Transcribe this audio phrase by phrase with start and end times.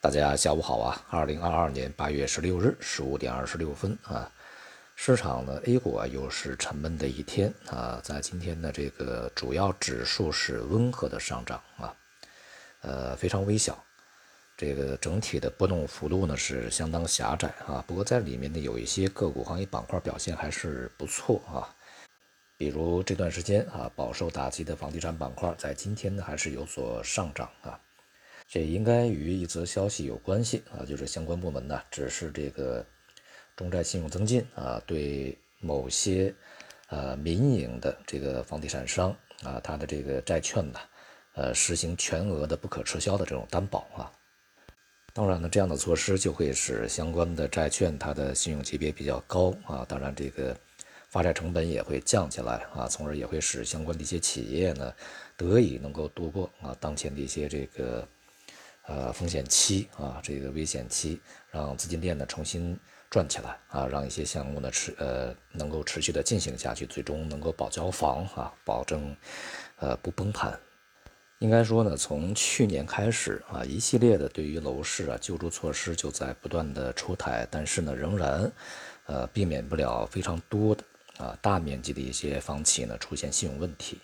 [0.00, 1.04] 大家下午好啊！
[1.10, 4.30] 二零二二年八月十六日十五点二十六分啊，
[4.94, 11.92] 市场呢 A 股啊又是沉闷的一天啊，在今天呢这个主要指数是温和的上涨啊，
[12.82, 13.76] 呃非常微小，
[14.56, 17.84] 这个整体的波动幅度呢是相当狭窄啊。
[17.84, 21.74] 不过在里面呢有一些个股行业板块表现还是不错啊，
[22.56, 27.80] 比如这段时间啊饱受打击的房地产板块，在今天呢还是有所上涨啊。
[28.50, 32.82] 这应该与一则消息有关系啊，就是相关部门呢指示这个
[33.54, 36.34] 中债信用增进啊，对某些
[36.88, 40.80] 呃民营的这个房地产商啊，它的这个债券呢，
[41.34, 44.10] 呃实行全额的不可撤销的这种担保啊。
[45.12, 50.56] 当然呢，这样的措施就会使相关的债券它的信用级别比较高啊，当然这个
[51.10, 54.94] 发债成本也会降下来啊，从而也会使相关的一些企业呢
[55.36, 58.08] 得以能够度过啊当前的一些这个。
[58.88, 61.20] 呃，风险期啊，这个危险期，
[61.50, 62.74] 让资金链呢重新
[63.10, 69.14] 转起来啊，让一些项目呢持呃能够持续的进行下去，最终能够保交房啊，保证
[69.76, 70.58] 呃不崩盘。
[71.38, 78.50] 应该说呢，从去年开始啊，一系列的对于楼市啊救助措施就在不断的出台，但是呢，仍然
[79.04, 80.82] 呃避免不了非常多的
[81.18, 83.98] 啊大面积的一些房企呢出现信用问题。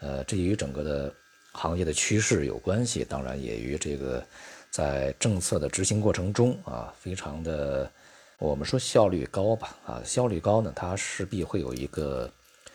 [0.00, 1.14] 呃，这与整个的。
[1.52, 4.24] 行业的趋势有关系，当然也与这个
[4.70, 7.90] 在政策的执行过程中啊，非常的
[8.38, 12.30] 我们说效率高吧啊，效率高呢，它势必会有一个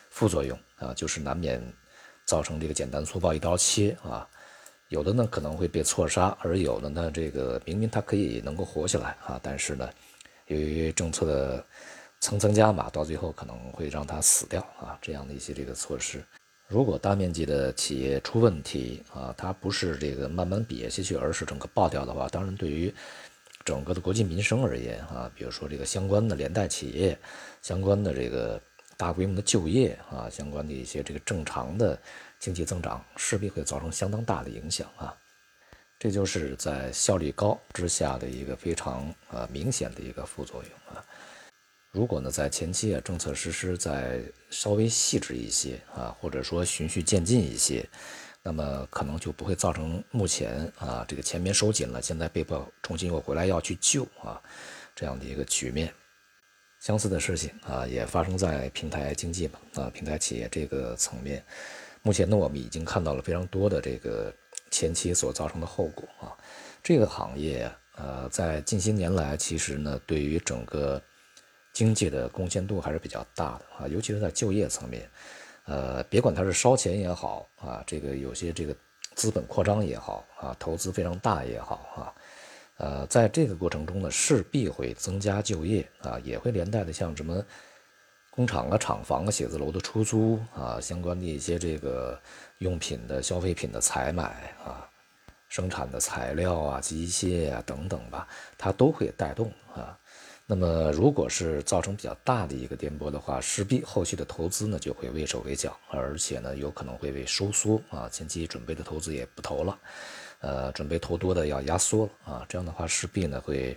[0.10, 1.62] 副作用啊，就是难免
[2.26, 4.28] 造成这个简单粗暴一刀切啊，
[4.90, 9.90] 有的呢可能会被错杀，而有的呢这个明明它可以能够活下来啊，但是呢
[10.48, 11.66] 由于政策的
[12.20, 16.24] 层层加码，到最后可能会让它死掉啊，这样的一些这个措施。
[16.68, 22.92] 如果大面积的企业出问题啊，它不是这个慢慢瘪下去，而是整个爆掉的话，当然对于
[23.64, 27.18] 整个的国计民生而言啊，比如说这个相关的连带企业、
[27.62, 28.60] 相关的这个
[28.98, 32.00] 大规模的就业啊、相关的一些这个正常的
[32.40, 35.16] 经济增长，势必会造成相当大的影响啊。
[36.00, 41.06] 这就是在效率高之下的一个非常呃明显的一个副作用啊。
[41.94, 47.88] 如果呢，在前期啊，政策实施再稍微细致一些啊，或者说循序渐进一些，
[48.42, 54.42] 那么可能就不会造成目前啊这个前面收紧了，现在被迫重新又回来要去救啊
[54.96, 55.94] 这样的一个局面。
[56.80, 61.46] 相似的事情啊，也发生在平台经济嘛啊，平台企业这个层面。
[62.02, 64.34] 目前呢，我们已经看到了非常多的这个
[64.72, 66.34] 前期所造成的后果啊。
[66.82, 71.00] 这个行业呃，在近些年来，其实呢，对于整个
[71.74, 75.10] 经济的贡献度还是比较大的啊，尤其是在就业层面，
[75.66, 78.76] 呃，别管它是烧钱也好啊，这个有些这个
[79.16, 82.14] 资本扩张也好啊，投资非常大也好啊，
[82.78, 87.44] 呃，在这个过程中呢，势必会增加就业啊，也会连带的像什么
[88.30, 92.20] 工厂啊、厂房啊、写字楼的出租啊，相关的一些这个
[92.60, 94.88] 用品的消费品的采买啊，
[95.50, 98.28] 生产的材料啊、机械啊等等吧，
[98.60, 99.98] 它都会带动啊。
[100.56, 109.80] 那么，如果是造成比较大的一个颠簸的话，势必后续的投资呢就会畏手畏脚，而且呢有可能会被收缩啊，前期准备的投资也不投了，
[110.42, 113.76] 呃，准备投多的要压缩了啊，这样的话势必呢会，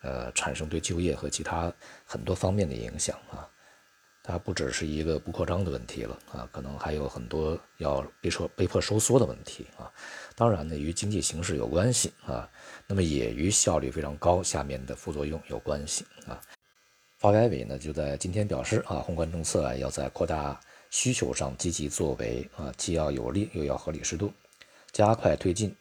[0.00, 1.70] 呃，产生对就业和其他
[2.06, 3.46] 很多方面的影响啊。
[4.26, 9.90] 它不只是一个不扩张的问题了啊，可能还有很多要被迫被迫收缩的问题啊。
[10.34, 12.48] 当然呢，与经济形势有关系啊，
[12.88, 16.40] 那么也与效率非常高下面的副作用有关系啊。
[17.18, 20.60] 发改委呢就在今天表示啊，宏观政策啊要在扩大
[20.90, 24.32] 需求上积极作为啊，既要有力又要合理适度，
[24.92, 25.74] 加快推进。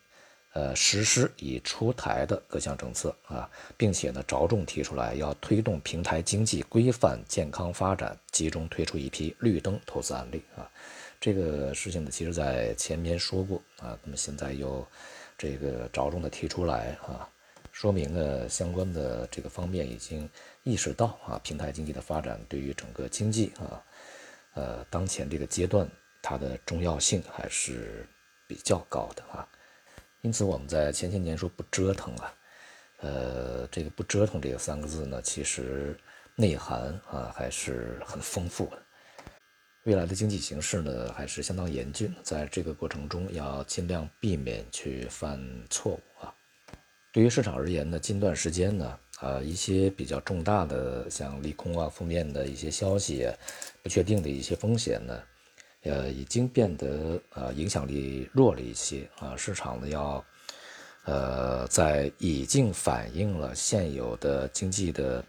[0.56, 10.64] 呃，实施已出台的各项政策啊，并且呢，着重提出来要推动平台经济规范健康发展，集中推出一批绿灯投资案例啊。
[11.20, 14.88] 这个事情呢，其实在前面说过啊，那么现在又
[15.38, 17.28] 这个着重的提出来啊，
[17.74, 20.30] 说明呢，相关的这个方面已经
[20.64, 23.84] 意识到啊，平台经济的发展对于整个经济啊，
[24.54, 25.86] 呃，当前这个阶段
[26.22, 28.08] 它的重要性还是
[28.48, 29.46] 比较高的啊。
[30.26, 32.34] 因此，我们在前些年说不折腾啊，
[33.02, 35.96] 呃，这个不折腾这个三个字呢，其实
[36.34, 38.82] 内涵啊还是很丰富的。
[39.84, 45.40] 未来的经济形势呢，还是相当严峻，在这个过程中要尽量避免去犯
[45.70, 46.34] 错误啊。
[47.12, 53.32] 对于市场而言呢，近段时间呢，啊，一些比较重大的像利空啊、负面的一些消息、
[53.84, 55.22] 不确定的一些风险呢。
[55.86, 60.26] 呃，已经变得呃影响力弱了一些啊，市场呢要
[61.06, 65.24] 呃，在已经反映了现有的经济的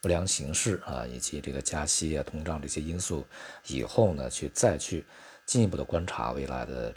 [0.00, 3.26] 不良形势啊，以及这个加息啊、通胀这些因素
[3.66, 5.04] 以后呢，去再去
[5.44, 6.94] 进一步的观察未来的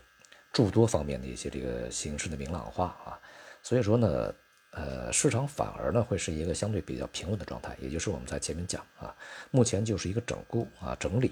[0.54, 3.20] 诸多方面的一些这个形势的明朗化啊，
[3.64, 4.34] 所以说呢。
[4.78, 9.16] 呃，市场反而呢会是一个相对比较平稳的状态，也就是我们在前面讲啊，
[9.50, 11.32] 目前就是一个整固啊整理，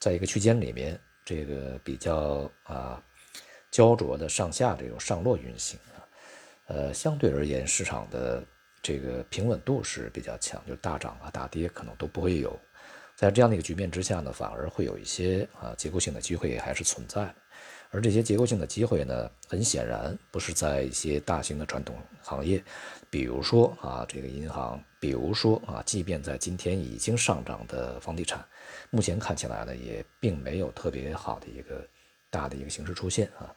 [0.00, 0.98] 在一个区间里面，
[1.32, 3.02] 这个比较啊
[3.70, 6.04] 焦灼的上下这种上落运行啊，
[6.66, 8.44] 呃，相对而言市场的
[8.82, 12.54] 这个平稳度是比较强，就大涨啊大跌可能都不会有，
[13.16, 17.34] 在这样的一个局面之下呢，反而会有一些啊结构性的机会还是存在。
[17.90, 22.62] 而这些结构性的机会呢，很显然不是在一些大型的传统行业，
[23.08, 28.46] 比如说啊，这个银行，比如说啊，即便在今天已经上涨的房地产，
[28.90, 31.84] 目前看起来呢，也并没有特别好的一个
[32.30, 33.52] 大的一个形式出现啊。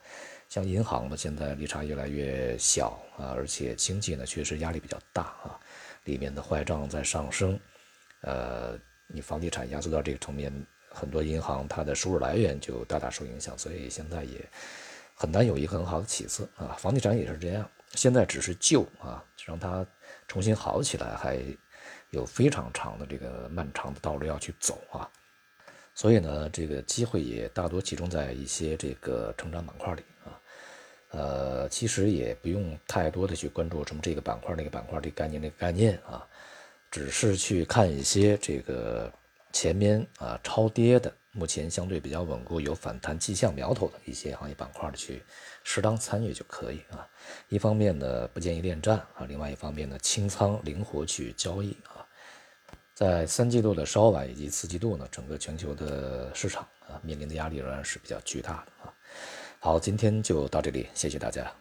[0.49, 5.59] 像银行呢，现在利差越来越小啊，而且经济呢确实压力比较大啊，
[6.05, 7.59] 里面的坏账在上升，
[8.21, 8.75] 呃，
[9.05, 10.51] 你房地产压缩到这个层面。
[10.89, 14.43] 很多银行它的收入来源就大大受影响，所以现在也
[15.13, 16.67] 很难有一个很好的起色啊。
[16.79, 19.85] 房地产也是这样，现在只是救啊，让它
[20.27, 21.39] 重新好起来，还
[22.09, 25.09] 有非常长的这个漫长的道路要去走啊。
[25.93, 30.39] 所以呢，这个机会也大多集中在一些这个成长板块里啊。
[31.11, 36.27] 呃，其实也不用太多的去关注什么这个板块那个板块这概念那个概念啊，
[36.91, 39.11] 只是去看一些这个。
[39.53, 45.21] 前面啊超跌的，目前相对比较稳固，有反弹迹象苗头的一些行业板块的去
[45.65, 47.05] 适当参与就可以啊。
[47.49, 52.07] 一方面呢不建议恋战啊，另外一方面呢清仓灵活去交易啊。
[52.93, 58.93] 在三季度的稍晚以及四季度呢，整个全球的市场啊面临的压力仍然是比较巨大的啊。
[59.59, 61.53] 好，今天就到这里，谢谢大家。